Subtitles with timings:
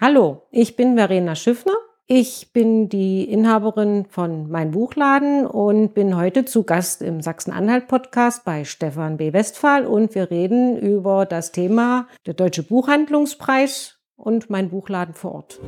[0.00, 1.74] Hallo, ich bin Verena Schiffner.
[2.06, 8.64] Ich bin die Inhaberin von Mein Buchladen und bin heute zu Gast im Sachsen-Anhalt-Podcast bei
[8.64, 9.32] Stefan B.
[9.32, 15.58] Westphal und wir reden über das Thema der Deutsche Buchhandlungspreis und Mein Buchladen vor Ort.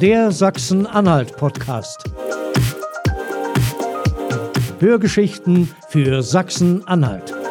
[0.00, 2.02] Der Sachsen-Anhalt-Podcast.
[4.80, 7.43] Hörgeschichten für Sachsen-Anhalt.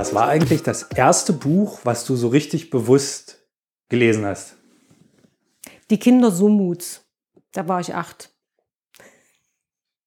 [0.00, 3.46] Was war eigentlich das erste Buch, was du so richtig bewusst
[3.90, 4.56] gelesen hast?
[5.90, 7.04] Die Kinder Sumuts.
[7.52, 8.30] Da war ich acht.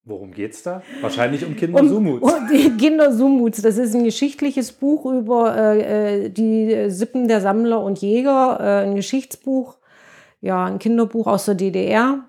[0.02, 0.82] Worum geht's da?
[1.00, 2.24] Wahrscheinlich um Kinder Sumuts.
[2.24, 3.62] Um, um die Kinder Sumuts.
[3.62, 8.96] Das ist ein geschichtliches Buch über äh, die Sippen der Sammler und Jäger, äh, ein
[8.96, 9.76] Geschichtsbuch,
[10.40, 12.24] ja, ein Kinderbuch aus der DDR.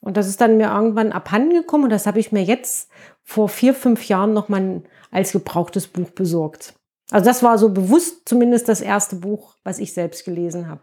[0.00, 2.88] Und das ist dann mir irgendwann abhandengekommen und das habe ich mir jetzt
[3.22, 6.72] vor vier, fünf Jahren nochmal als gebrauchtes Buch besorgt.
[7.10, 10.82] Also das war so bewusst zumindest das erste Buch, was ich selbst gelesen habe.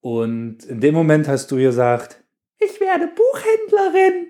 [0.00, 2.22] Und in dem Moment hast du gesagt,
[2.58, 4.26] ich werde Buchhändlerin.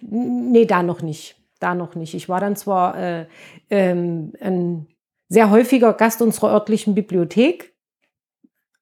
[0.52, 1.36] nee, da noch nicht.
[1.60, 2.14] Da noch nicht.
[2.14, 3.26] Ich war dann zwar äh,
[3.68, 4.86] ähm, ein
[5.28, 7.74] sehr häufiger Gast unserer örtlichen Bibliothek,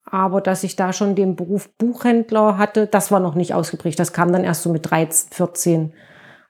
[0.04, 3.98] aber dass ich da schon den Beruf Buchhändler hatte, das war noch nicht ausgeprägt.
[3.98, 5.94] Das kam dann erst so mit 13, 14,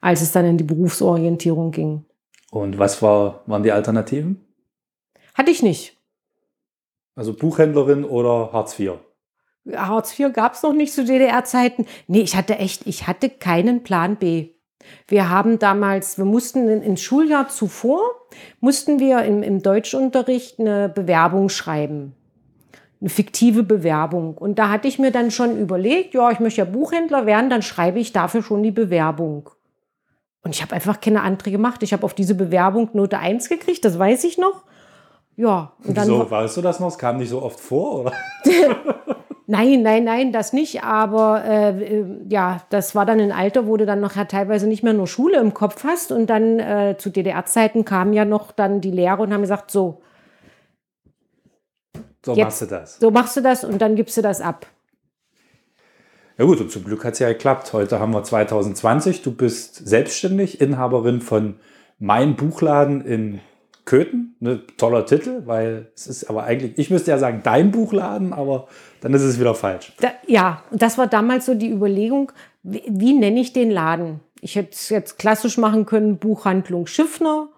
[0.01, 2.05] als es dann in die Berufsorientierung ging.
[2.51, 4.46] Und was war, waren die Alternativen?
[5.37, 5.97] Hatte ich nicht.
[7.15, 8.95] Also Buchhändlerin oder Hartz IV?
[9.75, 11.87] Hartz IV gab es noch nicht zu DDR-Zeiten.
[12.07, 14.51] Nee, ich hatte echt, ich hatte keinen Plan B.
[15.09, 18.01] Wir haben damals, wir mussten ins Schuljahr zuvor,
[18.61, 22.15] mussten wir im, im Deutschunterricht eine Bewerbung schreiben.
[23.01, 24.39] Eine fiktive Bewerbung.
[24.39, 27.63] Und da hatte ich mir dann schon überlegt, ja, ich möchte ja Buchhändler werden, dann
[27.63, 29.51] schreibe ich dafür schon die Bewerbung.
[30.43, 31.83] Und ich habe einfach keine andere gemacht.
[31.83, 34.63] Ich habe auf diese Bewerbung Note 1 gekriegt, das weiß ich noch.
[35.37, 35.73] Ja.
[35.85, 36.89] Und dann Wieso, weißt du das noch?
[36.89, 38.13] Es kam nicht so oft vor, oder?
[39.47, 40.83] nein, nein, nein, das nicht.
[40.83, 44.83] Aber äh, ja, das war dann ein Alter, wo du dann noch ja, teilweise nicht
[44.83, 46.11] mehr nur Schule im Kopf hast.
[46.11, 50.01] Und dann äh, zu DDR-Zeiten kamen ja noch dann die Lehrer und haben gesagt, so.
[52.25, 52.99] So jetzt, machst du das.
[52.99, 54.67] So machst du das und dann gibst du das ab.
[56.39, 57.73] Ja gut, und zum Glück hat es ja geklappt.
[57.73, 59.23] Heute haben wir 2020.
[59.23, 61.57] Du bist selbstständig, Inhaberin von
[61.99, 63.41] Mein Buchladen in
[63.87, 68.33] Köthen, ne, toller Titel, weil es ist aber eigentlich, ich müsste ja sagen, dein Buchladen,
[68.33, 68.67] aber
[69.01, 69.93] dann ist es wieder falsch.
[70.01, 72.33] Da, ja, und das war damals so die Überlegung,
[72.65, 74.21] wie, wie nenne ich den Laden?
[74.41, 77.49] Ich hätte es jetzt klassisch machen können, Buchhandlung Schiffner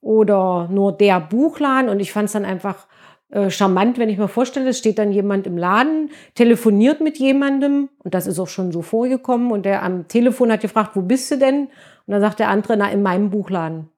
[0.00, 2.88] oder nur der Buchladen und ich fand es dann einfach
[3.30, 7.88] äh, charmant, wenn ich mir vorstelle, es steht dann jemand im Laden, telefoniert mit jemandem
[7.98, 11.30] und das ist auch schon so vorgekommen und der am Telefon hat gefragt, wo bist
[11.30, 11.68] du denn?
[12.06, 13.90] Und dann sagt der andere, na, in meinem Buchladen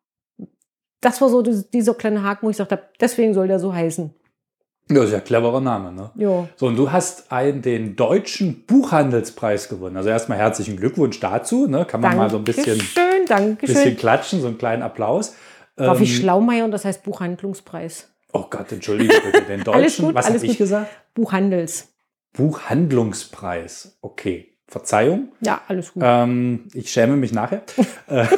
[1.00, 4.14] das war so dieser kleine Haken, wo ich gesagt habe, deswegen soll der so heißen.
[4.90, 6.10] Ja, ist ja ein cleverer Name, ne?
[6.16, 6.48] Ja.
[6.56, 9.96] So, und du hast einen, den deutschen Buchhandelspreis gewonnen.
[9.96, 11.84] Also erstmal herzlichen Glückwunsch dazu, ne?
[11.84, 12.82] Kann man Dankeschön, mal so ein bisschen,
[13.28, 13.74] Dankeschön.
[13.74, 15.34] bisschen klatschen, so einen kleinen Applaus.
[15.76, 18.08] War ähm, wie Schlaumeier und das heißt Buchhandlungspreis.
[18.32, 20.90] Oh Gott, entschuldige bitte, den deutschen, alles gut, was habe ich gesagt?
[21.14, 21.88] Buchhandels.
[22.32, 24.50] Buchhandlungspreis, okay.
[24.66, 25.32] Verzeihung.
[25.40, 26.02] Ja, alles gut.
[26.06, 27.62] Ähm, ich schäme mich nachher.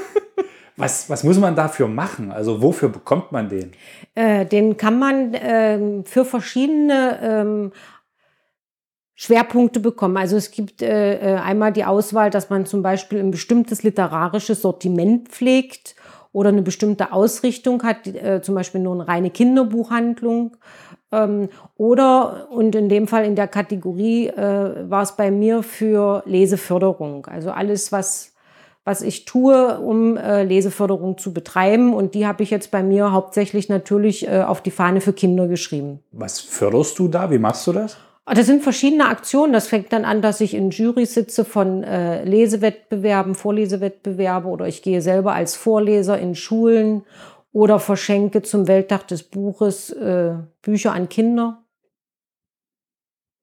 [0.82, 2.32] Äh, was, was muss man dafür machen?
[2.32, 3.72] Also wofür bekommt man den?
[4.14, 7.72] Äh, den kann man äh, für verschiedene ähm,
[9.14, 10.16] Schwerpunkte bekommen.
[10.16, 14.62] Also es gibt äh, äh, einmal die Auswahl, dass man zum Beispiel ein bestimmtes literarisches
[14.62, 15.94] Sortiment pflegt
[16.32, 20.56] oder eine bestimmte Ausrichtung hat, äh, zum Beispiel nur eine reine Kinderbuchhandlung.
[21.12, 26.22] Ähm, oder, und in dem Fall in der Kategorie äh, war es bei mir für
[26.26, 27.26] Leseförderung.
[27.26, 28.31] Also alles, was
[28.84, 31.94] was ich tue, um äh, Leseförderung zu betreiben.
[31.94, 35.46] Und die habe ich jetzt bei mir hauptsächlich natürlich äh, auf die Fahne für Kinder
[35.46, 36.00] geschrieben.
[36.10, 37.30] Was förderst du da?
[37.30, 37.96] Wie machst du das?
[38.24, 39.52] Ah, das sind verschiedene Aktionen.
[39.52, 44.82] Das fängt dann an, dass ich in Jury sitze von äh, Lesewettbewerben, Vorlesewettbewerbe oder ich
[44.82, 47.04] gehe selber als Vorleser in Schulen
[47.52, 51.64] oder verschenke zum Welttag des Buches äh, Bücher an Kinder.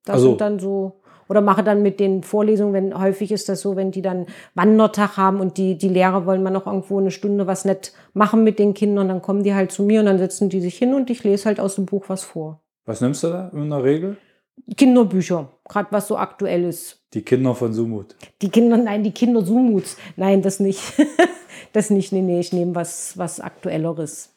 [0.06, 0.99] Das also, sind dann so
[1.30, 5.16] oder mache dann mit den Vorlesungen, wenn häufig ist das so, wenn die dann Wandertag
[5.16, 8.60] haben und die, die Lehrer wollen mal noch irgendwo eine Stunde was nett machen mit
[8.60, 11.10] den Kindern, dann kommen die halt zu mir und dann setzen die sich hin und
[11.10, 12.60] ich lese halt aus dem Buch was vor.
[12.86, 14.18] Was nimmst du da in der Regel?
[14.76, 17.02] Kinderbücher, gerade was so aktuell ist.
[17.14, 18.16] Die Kinder von Sumut.
[18.42, 19.98] Die Kinder, nein, die Kinder Sumuts.
[20.16, 20.82] Nein, das nicht.
[21.74, 24.36] das nicht, nee, nee, ich nehme was, was Aktuelleres.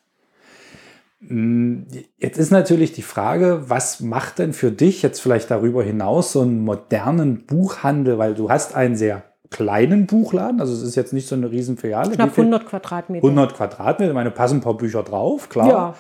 [1.24, 6.40] Jetzt ist natürlich die Frage, was macht denn für dich jetzt vielleicht darüber hinaus so
[6.40, 10.60] einen modernen Buchhandel, weil du hast einen sehr kleinen Buchladen.
[10.60, 12.10] Also es ist jetzt nicht so eine Riesenfiliale.
[12.10, 13.24] Knapp 100 Quadratmeter.
[13.24, 14.10] 100 Quadratmeter.
[14.10, 15.68] Ich meine, passen ein paar Bücher drauf, klar.
[15.68, 15.94] Ja.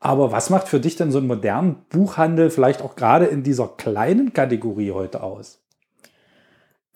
[0.00, 3.68] Aber was macht für dich denn so einen modernen Buchhandel vielleicht auch gerade in dieser
[3.68, 5.62] kleinen Kategorie heute aus?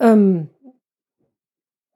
[0.01, 0.49] Ähm,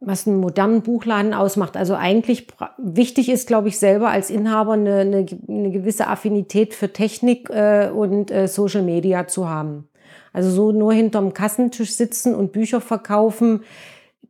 [0.05, 1.77] was einen modernen Buchladen ausmacht.
[1.77, 6.93] Also eigentlich wichtig ist, glaube ich, selber als Inhaber eine, eine, eine gewisse Affinität für
[6.93, 9.89] Technik äh, und äh, Social Media zu haben.
[10.33, 13.63] Also so nur hinterm Kassentisch sitzen und Bücher verkaufen,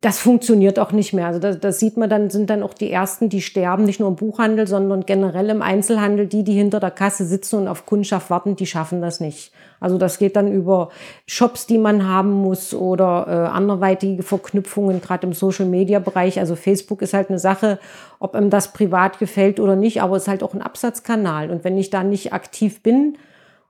[0.00, 1.28] das funktioniert auch nicht mehr.
[1.28, 4.08] Also das, das, sieht man dann, sind dann auch die ersten, die sterben, nicht nur
[4.08, 6.26] im Buchhandel, sondern generell im Einzelhandel.
[6.26, 9.52] Die, die hinter der Kasse sitzen und auf Kundschaft warten, die schaffen das nicht.
[9.78, 10.88] Also das geht dann über
[11.26, 16.40] Shops, die man haben muss oder äh, anderweitige Verknüpfungen, gerade im Social-Media-Bereich.
[16.40, 17.78] Also Facebook ist halt eine Sache,
[18.18, 21.50] ob einem das privat gefällt oder nicht, aber es ist halt auch ein Absatzkanal.
[21.50, 23.18] Und wenn ich da nicht aktiv bin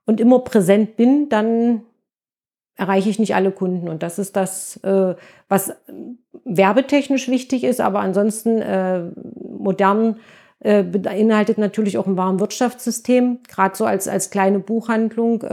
[0.06, 1.82] und immer präsent bin, dann
[2.76, 3.88] erreiche ich nicht alle Kunden.
[3.88, 5.14] Und das ist das, äh,
[5.48, 5.74] was
[6.44, 9.04] werbetechnisch wichtig ist, aber ansonsten äh,
[9.50, 10.16] modern
[10.60, 15.44] äh, beinhaltet natürlich auch ein Warenwirtschaftssystem, gerade so als, als kleine Buchhandlung,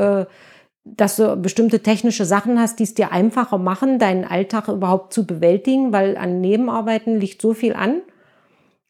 [0.86, 5.26] dass du bestimmte technische Sachen hast, die es dir einfacher machen, deinen Alltag überhaupt zu
[5.26, 8.02] bewältigen, weil an Nebenarbeiten liegt so viel an.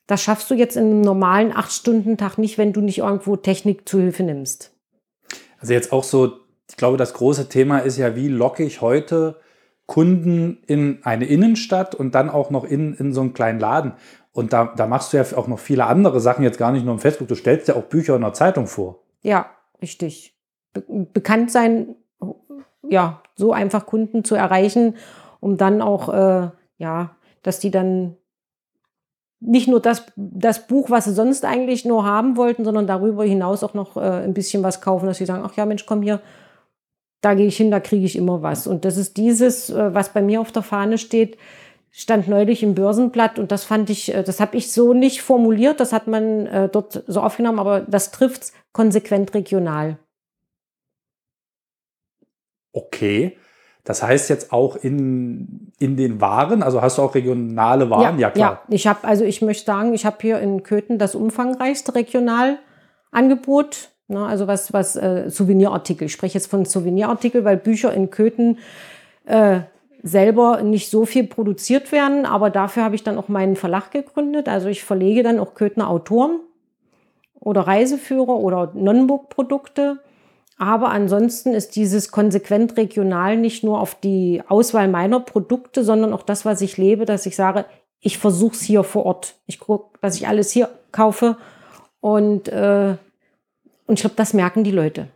[0.07, 3.99] Das schaffst du jetzt in einem normalen Acht-Stunden-Tag nicht, wenn du nicht irgendwo Technik zu
[3.99, 4.71] Hilfe nimmst.
[5.59, 6.37] Also jetzt auch so
[6.69, 9.39] ich glaube, das große Thema ist ja, wie locke ich heute
[9.87, 13.93] Kunden in eine Innenstadt und dann auch noch in, in so einen kleinen Laden.
[14.31, 16.93] Und da, da machst du ja auch noch viele andere Sachen, jetzt gar nicht nur
[16.93, 17.27] im Facebook.
[17.27, 18.99] Du stellst ja auch Bücher in der Zeitung vor.
[19.21, 19.47] Ja,
[19.81, 20.37] richtig.
[20.73, 21.95] Be bekannt sein,
[22.87, 24.95] ja, so einfach Kunden zu erreichen,
[25.39, 28.15] um dann auch, äh, ja, dass die dann
[29.39, 33.63] nicht nur das, das Buch, was sie sonst eigentlich nur haben wollten, sondern darüber hinaus
[33.63, 36.21] auch noch äh, ein bisschen was kaufen, dass sie sagen, ach ja, Mensch, komm hier,
[37.21, 38.67] da gehe ich hin, da kriege ich immer was.
[38.67, 41.37] Und das ist dieses, äh, was bei mir auf der Fahne steht,
[41.91, 45.79] stand neulich im Börsenblatt und das fand ich, äh, das habe ich so nicht formuliert,
[45.79, 49.97] das hat man äh, dort so aufgenommen, aber das trifft konsequent regional.
[52.71, 53.37] Okay.
[53.83, 58.19] Das heißt jetzt auch in, in den Waren, also hast du auch regionale Waren?
[58.19, 58.51] Ja, ja klar.
[58.51, 63.89] Ja, ich habe, also ich möchte sagen, ich habe hier in Köthen das umfangreichste Regionalangebot
[64.09, 66.07] Ne, also was, was äh, Souvenirartikel.
[66.07, 68.57] Ich spreche jetzt von Souvenirartikel, weil Bücher in Köthen
[69.25, 69.59] äh,
[70.01, 74.49] selber nicht so viel produziert werden, aber dafür habe ich dann auch meinen Verlag gegründet.
[74.49, 76.39] Also ich verlege dann auch Köthner Autoren
[77.39, 79.99] oder Reiseführer oder Nonnenburg-Produkte.
[80.57, 86.23] Aber ansonsten ist dieses konsequent regional nicht nur auf die Auswahl meiner Produkte, sondern auch
[86.23, 87.65] das, was ich lebe, dass ich sage,
[87.99, 89.35] ich versuche es hier vor Ort.
[89.45, 91.37] Ich gucke, dass ich alles hier kaufe
[92.01, 92.95] und äh,
[93.89, 95.07] und ich glaube, das merken die Leute.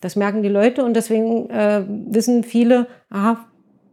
[0.00, 3.46] Das merken die Leute und deswegen äh, wissen viele, aha,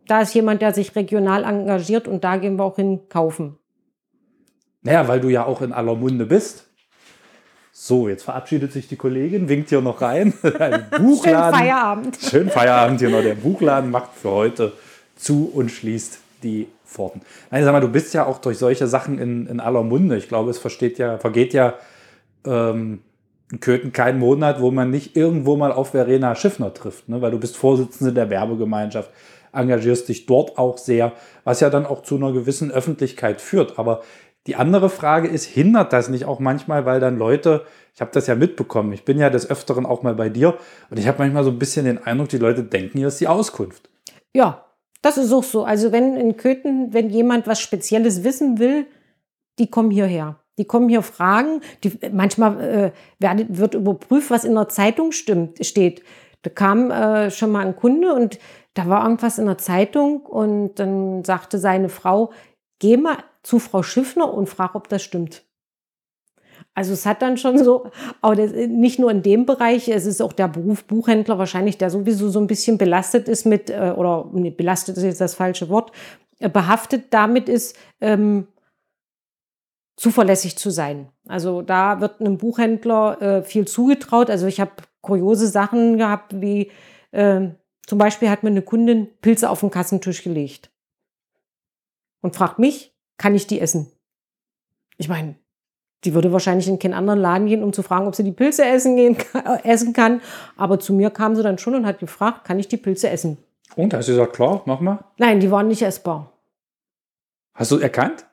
[0.07, 3.59] da ist jemand, der sich regional engagiert und da gehen wir auch hin kaufen.
[4.81, 6.65] Naja, weil du ja auch in aller Munde bist.
[7.71, 10.33] So, jetzt verabschiedet sich die Kollegin, winkt hier noch rein.
[10.59, 11.13] Ein Buchladen.
[11.21, 12.17] Schönen Feierabend.
[12.19, 13.21] Schönen Feierabend hier noch.
[13.21, 14.73] Der Buchladen macht für heute
[15.15, 17.21] zu und schließt die Pforten.
[17.51, 20.17] Nein, sag mal, du bist ja auch durch solche Sachen in, in aller Munde.
[20.17, 21.75] Ich glaube, es versteht ja, vergeht ja
[22.43, 23.01] ähm,
[23.59, 27.21] Köthen keinen Monat, wo man nicht irgendwo mal auf Verena Schiffner trifft, ne?
[27.21, 29.09] weil du bist Vorsitzende der Werbegemeinschaft,
[29.51, 31.13] engagierst dich dort auch sehr,
[31.43, 33.79] was ja dann auch zu einer gewissen Öffentlichkeit führt.
[33.79, 34.01] Aber
[34.45, 37.65] die andere Frage ist, hindert das nicht auch manchmal, weil dann Leute,
[37.95, 40.57] ich habe das ja mitbekommen, ich bin ja des Öfteren auch mal bei dir
[40.91, 43.27] und ich habe manchmal so ein bisschen den Eindruck, die Leute denken, hier ist die
[43.27, 43.89] Auskunft.
[44.33, 44.65] Ja,
[45.01, 45.63] das ist auch so.
[45.63, 48.85] Also wenn in Köthen, wenn jemand was Spezielles wissen will,
[49.57, 50.39] die kommen hierher.
[50.59, 56.03] Die kommen hier Fragen, die, manchmal äh, wird, überprüft, was in der Zeitung stimmt, steht.
[56.43, 58.37] Da kam äh, schon mal ein Kunde und
[58.73, 62.31] da war irgendwas in der Zeitung und dann sagte seine Frau,
[62.79, 65.43] geh mal zu Frau Schiffner und frag, ob das stimmt.
[66.75, 67.89] Also es hat dann schon so,
[68.21, 71.89] aber das, nicht nur in dem Bereich, es ist auch der Beruf Buchhändler wahrscheinlich, der
[71.89, 75.69] sowieso so ein bisschen belastet ist mit, äh, oder nee, belastet ist jetzt das falsche
[75.69, 75.91] Wort,
[76.39, 78.47] äh, behaftet damit ist, ähm,
[79.99, 81.09] zuverlässig zu sein.
[81.27, 84.29] Also da wird einem Buchhändler äh, viel zugetraut.
[84.29, 86.71] Also ich habe kuriose Sachen gehabt, wie
[87.11, 87.49] äh,
[87.85, 90.71] zum Beispiel hat mir eine Kundin Pilze auf den Kassentisch gelegt
[92.21, 93.91] und fragt mich, kann ich die essen?
[94.97, 95.35] Ich meine,
[96.05, 98.63] die würde wahrscheinlich in keinen anderen Laden gehen, um zu fragen, ob sie die Pilze
[98.63, 100.21] essen, gehen, äh, essen kann.
[100.55, 103.37] Aber zu mir kam sie dann schon und hat gefragt, kann ich die Pilze essen?
[103.75, 105.03] Und hast du gesagt, klar, mach mal?
[105.17, 106.31] Nein, die waren nicht essbar.
[107.53, 108.28] Hast du erkannt?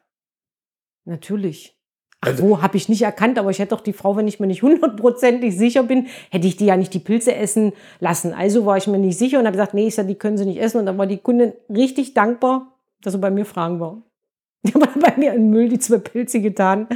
[1.06, 1.76] Natürlich.
[2.20, 4.40] Ach, also, wo habe ich nicht erkannt, aber ich hätte doch die Frau, wenn ich
[4.40, 8.32] mir nicht hundertprozentig sicher bin, hätte ich die ja nicht die Pilze essen lassen.
[8.34, 10.46] Also war ich mir nicht sicher und habe gesagt, nee, ich sag, die können sie
[10.46, 10.78] nicht essen.
[10.78, 14.02] Und dann war die Kundin richtig dankbar, dass er bei mir fragen war.
[14.66, 16.88] Die haben bei mir in Müll die zwei Pilze getan.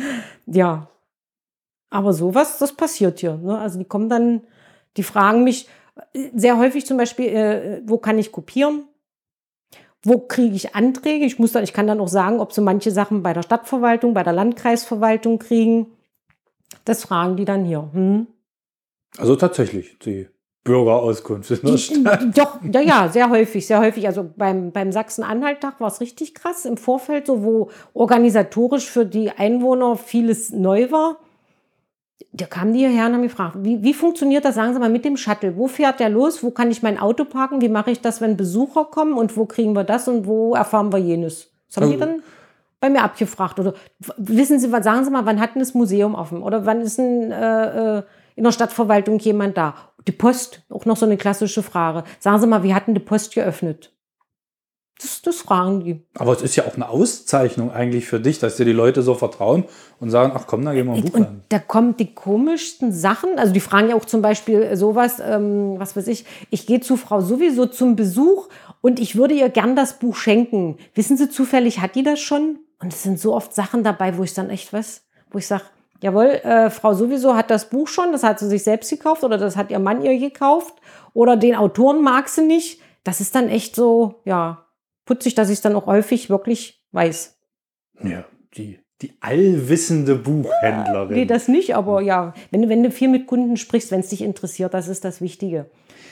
[0.47, 0.89] Ja.
[1.89, 3.37] Aber sowas, das passiert hier.
[3.37, 3.57] Ne?
[3.57, 4.41] Also die kommen dann,
[4.97, 5.69] die fragen mich
[6.15, 8.85] äh, sehr häufig zum Beispiel, äh, wo kann ich kopieren?
[10.03, 11.27] Wo kriege ich Anträge?
[11.27, 14.15] Ich muss dann, ich kann dann auch sagen, ob sie manche Sachen bei der Stadtverwaltung,
[14.15, 15.87] bei der Landkreisverwaltung kriegen.
[16.85, 17.91] Das fragen die dann hier.
[17.93, 18.27] Hm?
[19.19, 20.29] Also tatsächlich, die
[20.65, 22.39] Bürgerauskunft in der Stadt.
[22.39, 24.07] Doch, ja, ja, sehr häufig, sehr häufig.
[24.07, 29.31] Also beim, beim Sachsen-Anhalt-Tag war es richtig krass im Vorfeld, so wo organisatorisch für die
[29.31, 31.19] Einwohner vieles neu war.
[32.33, 35.05] Da kamen die hierher und haben gefragt, wie, wie funktioniert das, sagen Sie mal, mit
[35.05, 35.57] dem Shuttle?
[35.57, 36.43] Wo fährt der los?
[36.43, 37.61] Wo kann ich mein Auto parken?
[37.61, 39.15] Wie mache ich das, wenn Besucher kommen?
[39.15, 41.51] Und wo kriegen wir das und wo erfahren wir jenes?
[41.69, 42.23] Das haben Also- die dann
[42.81, 43.59] bei mir abgefragt.
[43.59, 43.75] Oder
[44.17, 46.43] wissen Sie, was sagen Sie mal, wann hat denn das Museum offen?
[46.43, 48.03] Oder wann ist ein, äh, äh,
[48.37, 49.75] in der Stadtverwaltung jemand da?
[50.07, 52.05] Die Post, auch noch so eine klassische Frage.
[52.21, 53.93] Sagen Sie mal, wie hat denn die Post geöffnet?
[55.01, 56.03] Das, das fragen die.
[56.15, 59.15] Aber es ist ja auch eine Auszeichnung eigentlich für dich, dass dir die Leute so
[59.15, 59.65] vertrauen
[59.99, 61.43] und sagen, ach komm, da gehen wir ein Buch Und an.
[61.49, 63.39] da kommen die komischsten Sachen.
[63.39, 66.97] Also die fragen ja auch zum Beispiel sowas, ähm, was weiß ich, ich gehe zu
[66.97, 68.49] Frau sowieso zum Besuch
[68.83, 70.77] und ich würde ihr gern das Buch schenken.
[70.95, 72.59] Wissen Sie zufällig, hat die das schon?
[72.83, 75.65] Und es sind so oft Sachen dabei, wo ich dann echt was, wo ich sage,
[76.03, 79.39] jawohl, äh, Frau sowieso hat das Buch schon, das hat sie sich selbst gekauft oder
[79.39, 80.75] das hat ihr Mann ihr gekauft
[81.15, 82.81] oder den Autoren mag sie nicht.
[83.05, 84.67] Das ist dann echt so, ja,
[85.11, 87.37] putzig, dass ich es dann auch häufig wirklich weiß.
[88.03, 88.25] Ja,
[88.57, 91.15] die, die allwissende Buchhändlerin.
[91.17, 94.09] Nee, das nicht, aber ja, wenn, du- wenn du viel mit Kunden sprichst, wenn es
[94.11, 95.67] dich interessiert, das ist das Wichtige.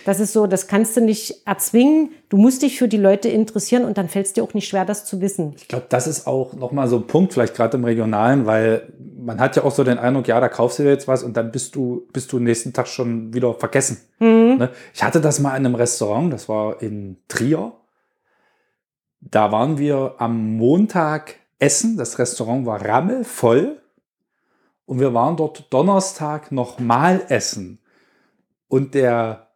[0.05, 2.11] Das ist so, das kannst du nicht erzwingen.
[2.31, 4.85] Du musst dich für die Leute interessieren und dann fällt es dir auch nicht schwer,
[4.87, 5.52] das zu wissen.
[5.57, 9.38] Ich glaube, das ist auch nochmal so ein Punkt, vielleicht gerade im Regionalen, weil man
[9.38, 11.52] hat ja auch so den Eindruck, ja, da kaufst du dir jetzt was und dann
[11.52, 13.99] bist du, bist du nächsten Tag schon wieder vergessen.
[14.19, 14.71] Ne?
[14.95, 17.73] Ich hatte das mal in einem Restaurant, das war in Trier.
[19.21, 21.97] Da waren wir am Montag essen.
[21.97, 23.81] Das Restaurant war rammelvoll.
[24.87, 27.79] Und wir waren dort Donnerstag nochmal essen.
[28.69, 29.49] Und der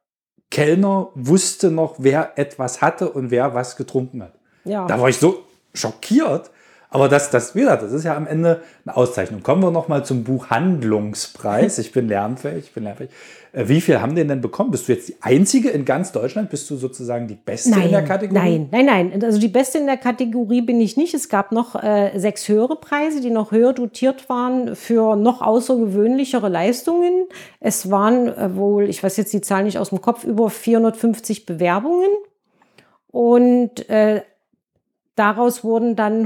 [0.51, 4.39] Kellner wusste noch, wer etwas hatte und wer was getrunken hat.
[4.65, 4.87] Ja.
[4.87, 6.51] Da war ich so schockiert.
[6.93, 9.43] Aber das, das, wie gesagt, das ist ja am Ende eine Auszeichnung.
[9.43, 11.79] Kommen wir nochmal zum Buchhandlungspreis.
[11.79, 13.09] Ich bin lernfähig, ich bin lernfähig.
[13.53, 14.71] Äh, Wie viel haben den denn bekommen?
[14.71, 16.51] Bist du jetzt die Einzige in ganz Deutschland?
[16.51, 18.39] Bist du sozusagen die Beste Nein, in der Kategorie?
[18.39, 19.25] nein, nein, nein.
[19.25, 21.15] Also die Beste in der Kategorie bin ich nicht.
[21.15, 26.51] Es gab noch äh, sechs höhere Preise, die noch höher dotiert waren für noch außergewöhnlichere
[26.51, 27.27] Leistungen.
[27.59, 31.47] Es waren äh, wohl, ich weiß jetzt die Zahl nicht aus dem Kopf, über 450
[31.47, 32.11] Bewerbungen.
[33.11, 34.23] Und äh,
[35.15, 36.25] daraus wurden dann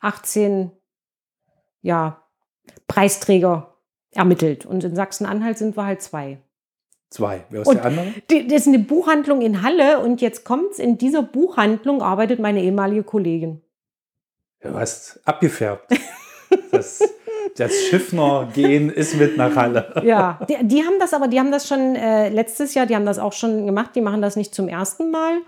[0.00, 0.70] 118
[1.82, 2.22] ja,
[2.88, 3.74] Preisträger
[4.12, 4.64] ermittelt.
[4.66, 6.38] Und in Sachsen-Anhalt sind wir halt zwei.
[7.10, 7.44] Zwei.
[7.50, 8.06] Wer ist Und- der andere?
[8.30, 10.78] Die- Das ist eine Buchhandlung in Halle und jetzt kommt's.
[10.78, 13.60] In dieser Buchhandlung arbeitet meine ehemalige Kollegin.
[14.60, 15.92] Du hast abgefärbt.
[16.70, 17.00] Das,
[17.56, 20.02] das Schiffner-Gen ist mit nach Halle.
[20.04, 23.06] Ja, die, die haben das aber, die haben das schon äh, letztes Jahr, die haben
[23.06, 23.90] das auch schon gemacht.
[23.94, 25.40] Die machen das nicht zum ersten Mal.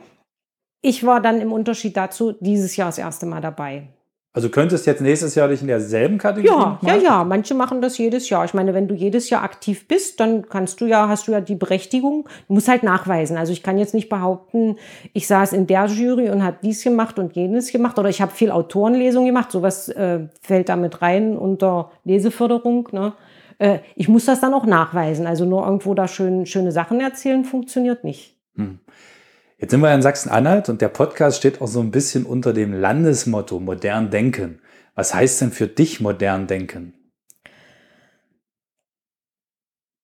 [0.86, 3.88] Ich war dann im Unterschied dazu dieses Jahr das erste Mal dabei.
[4.32, 7.24] Also könntest jetzt nächstes Jahr dich in derselben Kategorie Ja, noch ja, ja.
[7.24, 8.44] Manche machen das jedes Jahr.
[8.44, 11.40] Ich meine, wenn du jedes Jahr aktiv bist, dann kannst du ja, hast du ja
[11.40, 12.28] die Berechtigung.
[12.46, 13.36] Du musst halt nachweisen.
[13.36, 14.76] Also ich kann jetzt nicht behaupten,
[15.12, 18.30] ich saß in der Jury und habe dies gemacht und jenes gemacht oder ich habe
[18.30, 19.50] viel Autorenlesung gemacht.
[19.50, 22.90] Sowas äh, fällt da mit rein unter Leseförderung.
[22.92, 23.12] Ne?
[23.58, 25.26] Äh, ich muss das dann auch nachweisen.
[25.26, 28.36] Also nur irgendwo da schön, schöne Sachen erzählen funktioniert nicht.
[29.58, 32.74] Jetzt sind wir in Sachsen-Anhalt und der Podcast steht auch so ein bisschen unter dem
[32.74, 34.60] Landesmotto modern denken.
[34.94, 36.92] Was heißt denn für dich modern denken?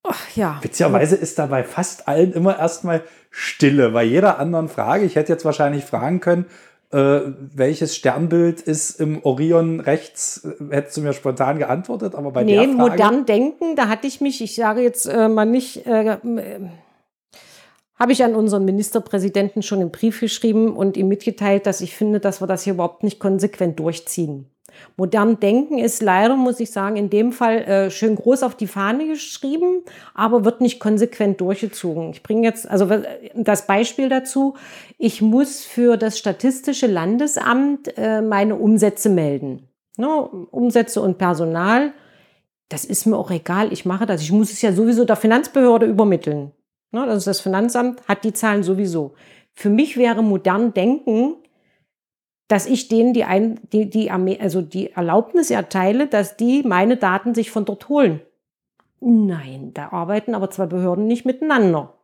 [0.05, 0.59] Ach ja.
[0.63, 3.91] Witzigerweise ist da bei fast allen immer erstmal Stille.
[3.91, 6.47] Bei jeder anderen Frage, ich hätte jetzt wahrscheinlich fragen können,
[6.91, 7.21] äh,
[7.55, 12.55] welches Sternbild ist im Orion rechts, äh, hättest du mir spontan geantwortet, aber bei nee,
[12.55, 16.15] der Frage, modern denken, da hatte ich mich, ich sage jetzt äh, mal nicht, äh,
[16.15, 16.19] äh,
[17.97, 22.21] habe ich an unseren Ministerpräsidenten schon einen Brief geschrieben und ihm mitgeteilt, dass ich finde,
[22.21, 24.47] dass wir das hier überhaupt nicht konsequent durchziehen.
[24.97, 28.67] Modern Denken ist leider, muss ich sagen, in dem Fall äh, schön groß auf die
[28.67, 29.83] Fahne geschrieben,
[30.15, 32.11] aber wird nicht konsequent durchgezogen.
[32.11, 33.03] Ich bringe jetzt also was-
[33.35, 34.55] das Beispiel dazu.
[34.97, 39.69] Ich muss für das Statistische Landesamt äh, meine Umsätze melden.
[39.99, 41.93] Ne, Umsätze und Personal.
[42.71, 43.75] Das ist mir auch egal.
[43.75, 44.23] Ich mache das.
[44.23, 46.53] Ich muss es ja sowieso der Finanzbehörde übermitteln.
[46.93, 49.15] Ne, das Finanzamt, hat die Zahlen sowieso.
[49.55, 51.37] Für mich wäre modern Denken,
[52.49, 57.35] dass ich denen die, ein, die, die, also die Erlaubnis erteile, dass die meine Daten
[57.35, 58.21] sich von dort holen.
[59.01, 61.95] Nein, da arbeiten aber zwei Behörden nicht miteinander.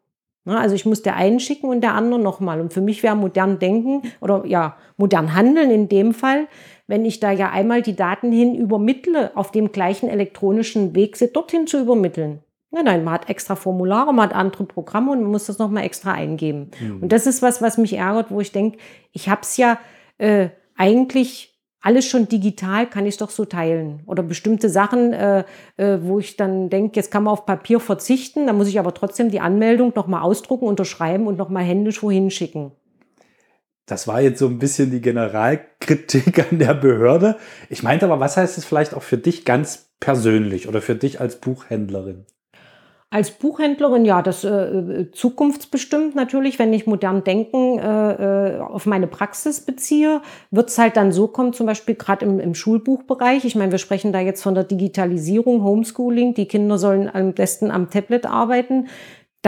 [0.47, 2.63] Ne, also ich muss der einen schicken und der anderen nochmal.
[2.63, 6.49] Und für mich wäre modern denken oder ja, modern handeln in dem Fall,
[6.87, 11.31] wenn ich da ja einmal die Daten hin übermittle, auf dem gleichen elektronischen Weg sie
[11.31, 12.41] dorthin zu übermitteln.
[12.71, 15.85] Nein, nein, man hat extra Formulare, man hat andere Programme und man muss das nochmal
[15.85, 16.71] extra eingeben.
[16.79, 17.03] Mhm.
[17.03, 18.79] Und das ist was, was mich ärgert, wo ich denke,
[19.13, 19.79] ich habe es ja
[20.19, 24.03] äh, eigentlich alles schon digital, kann ich doch so teilen.
[24.07, 25.45] Oder bestimmte Sachen, äh,
[25.77, 28.93] äh, wo ich dann denke, jetzt kann man auf Papier verzichten, dann muss ich aber
[28.93, 32.73] trotzdem die Anmeldung nochmal ausdrucken, unterschreiben und nochmal händisch wohin schicken.
[33.87, 37.37] Das war jetzt so ein bisschen die Generalkritik an der Behörde.
[37.71, 41.21] Ich meinte aber, was heißt es vielleicht auch für dich ganz persönlich oder für dich
[41.21, 42.27] als Buchhändlerin?
[43.11, 48.85] Als Buchhändlerin, ja, das äh, äh, zukunftsbestimmt natürlich, wenn ich modern denken äh, äh auf
[48.85, 53.47] meine Praxis beziehe, wird es halt dann so kommen, zum Beispiel gerade im, im Schulbuchbereich.
[53.47, 56.35] Ich meine, wir sprechen da jetzt von der Digitalisierung, Homeschooling.
[56.35, 58.89] Die Kinder sollen am besten am Tablet arbeiten.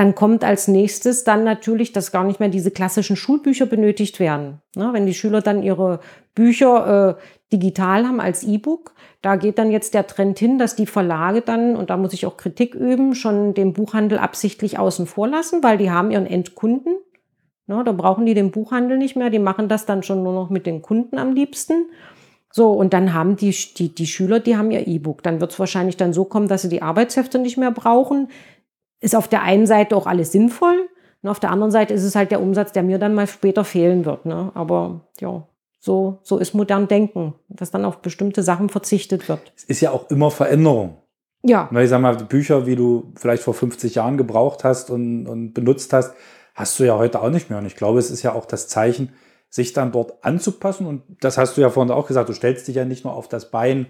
[0.00, 4.62] Dann kommt als nächstes dann natürlich, dass gar nicht mehr diese klassischen Schulbücher benötigt werden.
[4.74, 6.00] Ne, wenn die Schüler dann ihre
[6.34, 10.86] Bücher äh, digital haben als E-Book, da geht dann jetzt der Trend hin, dass die
[10.86, 15.28] Verlage dann, und da muss ich auch Kritik üben, schon den Buchhandel absichtlich außen vor
[15.28, 16.94] lassen, weil die haben ihren Endkunden.
[17.66, 20.48] Ne, da brauchen die den Buchhandel nicht mehr, die machen das dann schon nur noch
[20.48, 21.90] mit den Kunden am liebsten.
[22.50, 25.22] So, und dann haben die, die, die Schüler, die haben ihr E-Book.
[25.22, 28.28] Dann wird es wahrscheinlich dann so kommen, dass sie die Arbeitshefte nicht mehr brauchen.
[29.00, 30.88] Ist auf der einen Seite auch alles sinnvoll,
[31.22, 33.64] und auf der anderen Seite ist es halt der Umsatz, der mir dann mal später
[33.64, 34.24] fehlen wird.
[34.24, 34.50] Ne?
[34.54, 35.46] Aber ja,
[35.78, 39.52] so, so ist modern Denken, dass dann auf bestimmte Sachen verzichtet wird.
[39.56, 40.96] Es ist ja auch immer Veränderung.
[41.42, 41.68] Ja.
[41.70, 45.52] Weil ich sag mal, Bücher, wie du vielleicht vor 50 Jahren gebraucht hast und, und
[45.54, 46.14] benutzt hast,
[46.54, 47.58] hast du ja heute auch nicht mehr.
[47.58, 49.12] Und ich glaube, es ist ja auch das Zeichen,
[49.48, 50.86] sich dann dort anzupassen.
[50.86, 53.28] Und das hast du ja vorhin auch gesagt, du stellst dich ja nicht nur auf
[53.28, 53.86] das Bein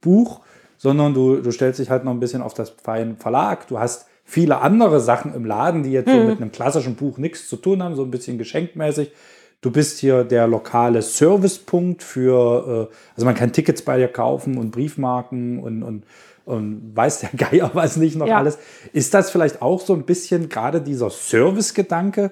[0.00, 0.40] Buch,
[0.76, 3.68] sondern du, du stellst dich halt noch ein bisschen auf das Bein Verlag.
[3.68, 6.12] Du hast viele andere Sachen im Laden, die jetzt mhm.
[6.12, 9.12] so mit einem klassischen Buch nichts zu tun haben, so ein bisschen geschenkmäßig.
[9.60, 14.58] Du bist hier der lokale Servicepunkt für, äh, also man kann Tickets bei dir kaufen
[14.58, 16.04] und Briefmarken und, und,
[16.44, 18.38] und weiß der Geier was nicht noch ja.
[18.38, 18.58] alles.
[18.92, 22.30] Ist das vielleicht auch so ein bisschen gerade dieser Servicegedanke,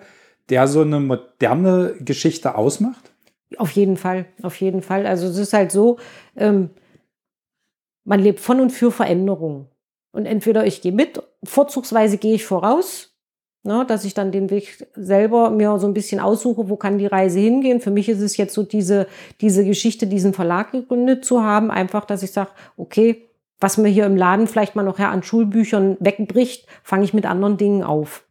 [0.48, 3.12] der so eine moderne Geschichte ausmacht?
[3.58, 5.06] Auf jeden Fall, auf jeden Fall.
[5.06, 5.98] Also es ist halt so,
[6.36, 6.70] ähm,
[8.04, 9.68] man lebt von und für Veränderungen.
[10.12, 13.12] Und entweder ich gehe mit, vorzugsweise gehe ich voraus
[13.64, 17.06] Ne, dass ich dann den Weg selber mir so ein bisschen aussuche, wo kann die
[17.06, 17.80] Reise hingehen.
[17.80, 19.06] Für mich ist es jetzt so diese,
[19.40, 23.28] diese Geschichte, diesen Verlag gegründet zu haben, einfach, dass ich sage, okay,
[23.60, 27.24] was mir hier im Laden vielleicht mal noch her an Schulbüchern wegbricht, fange ich mit
[27.24, 28.24] anderen Dingen auf.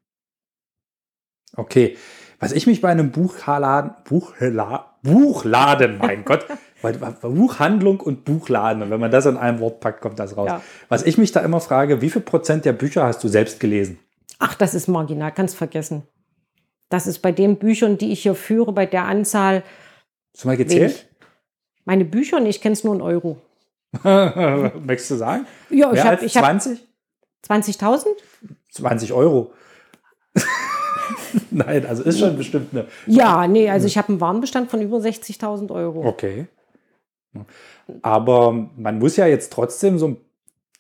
[1.56, 1.96] Okay.
[2.41, 6.46] Was ich mich bei einem Buchladen, Buchla, Buchladen, mein Gott,
[6.82, 10.48] Buchhandlung und Buchladen, und wenn man das in einem Wort packt, kommt das raus.
[10.48, 10.62] Ja.
[10.89, 14.00] Was ich mich da immer frage, wie viel Prozent der Bücher hast du selbst gelesen?
[14.39, 16.04] Ach, das ist marginal, kannst vergessen.
[16.89, 19.63] Das ist bei den Büchern, die ich hier führe, bei der Anzahl.
[20.34, 20.91] Hast du mal gezählt?
[20.91, 21.06] Wenig.
[21.86, 23.38] Meine Bücher, ich kenne es nur in Euro.
[24.04, 25.46] Möchtest du sagen?
[25.70, 26.88] Ja, Mehr ich habe 20?
[27.48, 28.06] 20.000?
[28.72, 29.54] 20 Euro.
[31.52, 32.88] Nein, also ist schon bestimmt eine.
[33.08, 36.06] Ja, nee, also ich habe einen Warenbestand von über 60.000 Euro.
[36.08, 36.48] Okay.
[38.02, 40.17] Aber man muss ja jetzt trotzdem so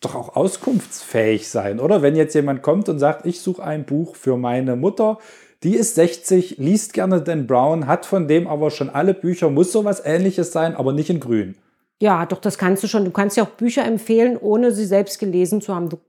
[0.01, 2.01] doch auch auskunftsfähig sein, oder?
[2.01, 5.19] Wenn jetzt jemand kommt und sagt, ich suche ein Buch für meine Mutter,
[5.63, 9.71] die ist 60, liest gerne Dan Brown, hat von dem aber schon alle Bücher, muss
[9.71, 11.55] sowas ähnliches sein, aber nicht in grün.
[11.99, 13.05] Ja, doch, das kannst du schon.
[13.05, 15.89] Du kannst ja auch Bücher empfehlen, ohne sie selbst gelesen zu haben.
[15.89, 15.99] Du,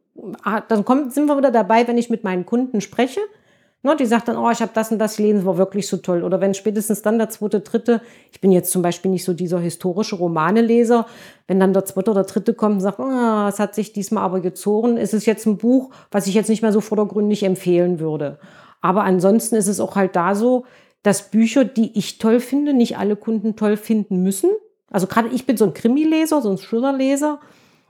[0.42, 3.20] ah, dann kommt, sind wir wieder dabei, wenn ich mit meinen Kunden spreche
[3.84, 6.22] Ne, die sagt dann, oh, ich habe das und das gelesen, war wirklich so toll.
[6.22, 9.58] Oder wenn spätestens dann der zweite, dritte, ich bin jetzt zum Beispiel nicht so dieser
[9.58, 11.06] historische Romane-Leser,
[11.48, 14.38] wenn dann der zweite oder dritte kommt und sagt, ah, es hat sich diesmal aber
[14.38, 18.38] gezogen, ist es jetzt ein Buch, was ich jetzt nicht mehr so vordergründig empfehlen würde.
[18.80, 20.64] Aber ansonsten ist es auch halt da so,
[21.02, 24.50] dass Bücher, die ich toll finde, nicht alle Kunden toll finden müssen.
[24.90, 27.40] Also gerade ich bin so ein Krimi-Leser, so ein Thriller-Leser.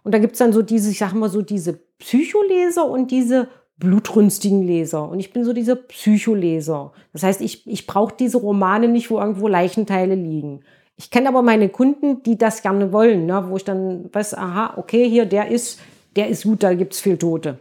[0.04, 3.48] Und da gibt's dann so diese, ich sag mal so diese Psycholeser und diese
[3.82, 6.92] blutrünstigen Leser und ich bin so dieser Psycholeser.
[7.12, 10.60] Das heißt, ich, ich brauche diese Romane nicht, wo irgendwo Leichenteile liegen.
[10.96, 13.44] Ich kenne aber meine Kunden, die das gerne wollen, ne?
[13.48, 15.80] wo ich dann weiß, aha, okay, hier, der ist,
[16.14, 17.58] der ist gut, da gibt es viel Tote.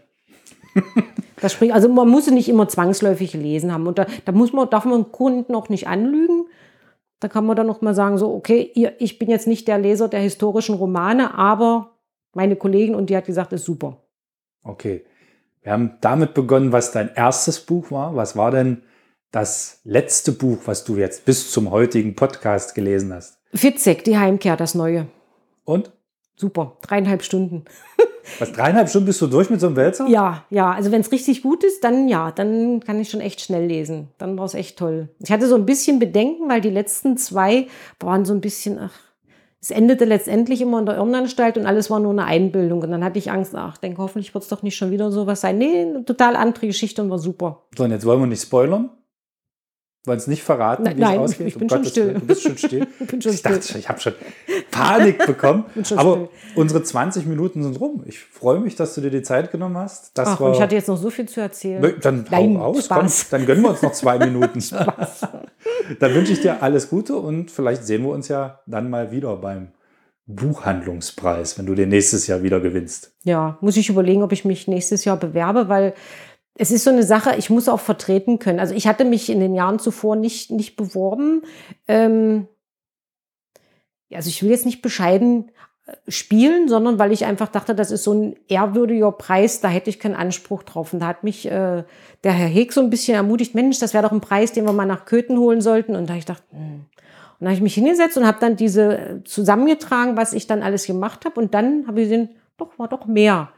[1.42, 3.88] das springt, also man muss nicht immer zwangsläufig lesen haben.
[3.88, 6.46] Und da, da muss man, darf man Kunden auch nicht anlügen.
[7.20, 9.80] Da kann man dann noch mal sagen, so, okay, ihr, ich bin jetzt nicht der
[9.80, 11.96] Leser der historischen Romane, aber
[12.34, 13.98] meine Kollegin und die hat gesagt, ist super.
[14.64, 15.04] Okay.
[15.64, 18.16] Wir haben damit begonnen, was dein erstes Buch war.
[18.16, 18.82] Was war denn
[19.32, 23.38] das letzte Buch, was du jetzt bis zum heutigen Podcast gelesen hast?
[23.54, 25.06] Fitzek, die Heimkehr, das Neue.
[25.64, 25.92] Und?
[26.36, 27.66] Super, dreieinhalb Stunden.
[28.40, 30.08] Was, dreieinhalb Stunden bist du durch mit so einem Wälzer?
[30.08, 30.72] Ja, ja.
[30.72, 34.10] Also wenn es richtig gut ist, dann ja, dann kann ich schon echt schnell lesen.
[34.20, 35.10] Dann war es echt toll.
[35.20, 37.68] Ich hatte so ein bisschen Bedenken, weil die letzten zwei
[38.00, 38.94] waren so ein bisschen, ach,
[39.62, 42.82] es endete letztendlich immer in der Irrenanstalt und alles war nur eine Einbildung.
[42.82, 45.42] Und dann hatte ich Angst, ach, denke, hoffentlich wird es doch nicht schon wieder sowas
[45.42, 45.60] sein.
[45.60, 47.62] Nee, eine total andere Geschichte und war super.
[47.78, 48.90] So, und jetzt wollen wir nicht spoilern.
[50.06, 51.48] Wollen es nicht verraten, Nein, wie es nein, ausgeht?
[51.48, 52.08] ich bin Um schon Gottes still.
[52.08, 52.88] Willen, Du bist schon still.
[53.00, 54.14] Ich bin schon ich dachte, schon, ich habe schon
[54.72, 55.66] Panik bekommen.
[55.96, 56.30] Aber still.
[56.56, 58.04] unsere 20 Minuten sind rum.
[58.08, 60.18] Ich freue mich, dass du dir die Zeit genommen hast.
[60.18, 61.94] Das Ach, war, ich hatte jetzt noch so viel zu erzählen.
[62.02, 64.60] dann Nein, hau aus, komm, dann gönnen wir uns noch zwei Minuten.
[66.00, 69.36] dann wünsche ich dir alles Gute und vielleicht sehen wir uns ja dann mal wieder
[69.38, 69.68] beim
[70.26, 73.12] Buchhandlungspreis, wenn du den nächstes Jahr wieder gewinnst.
[73.24, 75.94] Ja, muss ich überlegen, ob ich mich nächstes Jahr bewerbe, weil
[76.56, 78.60] es ist so eine Sache, ich muss auch vertreten können.
[78.60, 81.44] Also ich hatte mich in den Jahren zuvor nicht, nicht beworben.
[81.88, 82.48] Ähm,
[84.14, 85.52] also ich will jetzt nicht bescheiden
[85.86, 89.90] äh, spielen, sondern weil ich einfach dachte, das ist so ein ehrwürdiger Preis, da hätte
[89.90, 90.94] ich keinen Anspruch drauf.
[90.94, 91.84] Und da hat mich äh,
[92.24, 94.74] der Herr Heg so ein bisschen ermutigt, Mensch, das wäre doch ein Preis, den wir
[94.74, 95.96] mal nach Köthen holen sollten.
[95.96, 96.60] Und da ich gedacht, hm.
[96.60, 96.86] und
[97.40, 100.86] dann habe ich mich hingesetzt und habe dann diese äh, zusammengetragen, was ich dann alles
[100.86, 101.40] gemacht habe.
[101.40, 103.54] Und dann habe ich gesehen, doch, war doch mehr.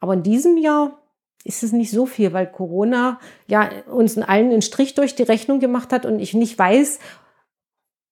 [0.00, 0.98] Aber in diesem Jahr
[1.44, 5.60] ist es nicht so viel, weil Corona ja uns allen einen Strich durch die Rechnung
[5.60, 6.98] gemacht hat und ich nicht weiß,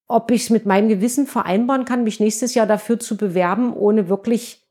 [0.06, 4.08] ob ich es mit meinem Gewissen vereinbaren kann, mich nächstes Jahr dafür zu bewerben, ohne
[4.08, 4.62] wirklich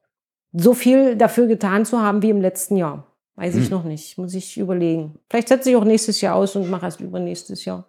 [0.53, 3.07] so viel dafür getan zu haben wie im letzten Jahr.
[3.35, 5.17] Weiß ich noch nicht, muss ich überlegen.
[5.27, 7.85] Vielleicht setze ich auch nächstes Jahr aus und mache erst übernächstes Jahr.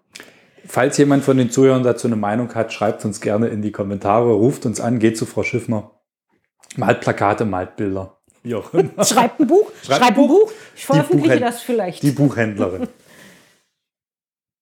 [0.67, 4.33] Falls jemand von den Zuhörern dazu eine Meinung hat, schreibt uns gerne in die Kommentare,
[4.33, 5.91] ruft uns an, geht zu Frau Schiffner.
[6.77, 8.17] Malt Plakate, malt Bilder.
[8.45, 9.05] Wie auch immer.
[9.05, 10.29] Schreibt ein Buch, Schreibt schreibt, ein Buch.
[10.29, 10.53] Buch.
[10.77, 12.03] Ich veröffentliche Buchhänd- das vielleicht.
[12.03, 12.89] Die Buchhändlerin.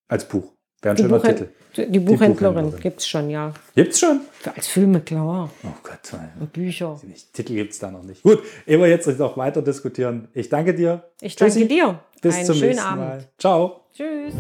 [0.09, 0.53] Als Buch.
[0.81, 1.39] Wäre ein Die schöner Buchhänd-
[1.75, 1.87] Titel.
[1.91, 2.81] Die Buchhändlerin Buchhändlerin.
[2.81, 3.53] gibt's schon, ja.
[3.75, 4.21] Gibt's schon?
[4.55, 5.51] Als Filme, klar.
[5.65, 6.21] Oh Gott.
[6.39, 7.01] Und Bücher.
[7.33, 8.23] Titel gibt's da noch nicht.
[8.23, 10.29] Gut, ehe wir jetzt noch weiter diskutieren.
[10.35, 11.03] Ich danke dir.
[11.21, 11.69] Ich danke Tschüssi.
[11.69, 11.99] dir.
[12.21, 13.05] Bis Einen zum schönen nächsten Abend.
[13.05, 13.25] Mal.
[13.39, 13.81] Ciao.
[13.97, 14.35] Tschüss.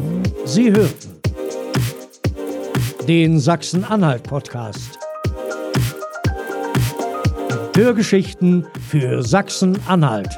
[0.45, 1.21] Sie hörten
[3.09, 5.12] den Sachsen-Anhalt-Podcast.
[7.75, 10.29] Hörgeschichten für Sachsen-Anhalt.